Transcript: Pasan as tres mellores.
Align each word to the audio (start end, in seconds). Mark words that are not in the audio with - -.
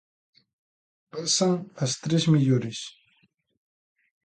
Pasan 1.11 1.53
as 1.83 1.91
tres 2.03 2.23
mellores. 2.33 2.79